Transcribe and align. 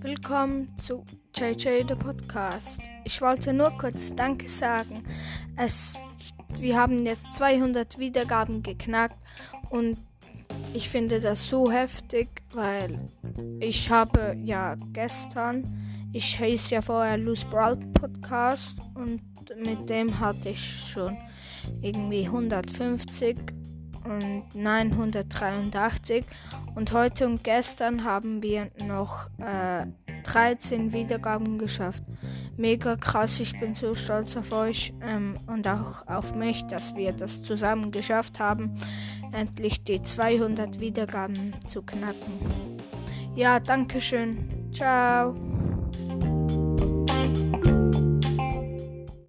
willkommen 0.00 0.76
zu 0.76 1.04
JJ 1.36 1.84
the 1.86 1.94
Podcast. 1.94 2.80
Ich 3.04 3.20
wollte 3.20 3.52
nur 3.52 3.70
kurz 3.78 4.12
Danke 4.12 4.48
sagen. 4.48 5.04
Es, 5.56 6.00
wir 6.58 6.76
haben 6.76 7.06
jetzt 7.06 7.36
200 7.36 7.96
Wiedergaben 8.00 8.60
geknackt 8.60 9.16
und 9.70 9.98
ich 10.74 10.88
finde 10.88 11.20
das 11.20 11.48
so 11.48 11.70
heftig, 11.70 12.42
weil 12.54 12.98
ich 13.60 13.88
habe 13.88 14.36
ja 14.44 14.74
gestern, 14.92 15.78
ich 16.12 16.40
heiße 16.40 16.74
ja 16.74 16.80
vorher 16.80 17.16
Loose 17.16 17.46
Brawl 17.46 17.76
Podcast 17.76 18.80
und 18.96 19.20
mit 19.56 19.88
dem 19.88 20.18
hatte 20.18 20.48
ich 20.48 20.90
schon 20.90 21.16
irgendwie 21.80 22.24
150 22.24 23.36
und 24.04 24.44
983 24.54 26.24
und 26.74 26.92
heute 26.92 27.26
und 27.26 27.44
gestern 27.44 28.04
haben 28.04 28.42
wir 28.42 28.70
noch 28.84 29.26
äh, 29.38 29.86
13 30.22 30.92
Wiedergaben 30.92 31.58
geschafft. 31.58 32.02
Mega 32.56 32.96
krass, 32.96 33.40
ich 33.40 33.58
bin 33.58 33.74
so 33.74 33.94
stolz 33.94 34.36
auf 34.36 34.52
euch 34.52 34.92
ähm, 35.02 35.36
und 35.46 35.66
auch 35.66 36.06
auf 36.06 36.34
mich, 36.34 36.66
dass 36.66 36.94
wir 36.94 37.12
das 37.12 37.42
zusammen 37.42 37.90
geschafft 37.90 38.38
haben, 38.38 38.74
endlich 39.32 39.84
die 39.84 40.02
200 40.02 40.80
Wiedergaben 40.80 41.54
zu 41.66 41.82
knacken. 41.82 42.38
Ja, 43.34 43.60
danke 43.60 44.00
schön. 44.00 44.70
Ciao. 44.72 45.34